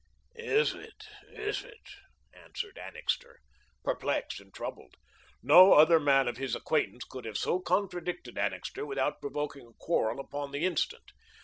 [0.33, 0.73] "It is,
[1.29, 1.87] is it?"
[2.33, 3.39] answered Annixter,
[3.83, 4.95] perplexed and troubled.
[5.43, 10.19] No other man of his acquaintance could have so contradicted Annixter without provoking a quarrel
[10.19, 11.11] upon the instant.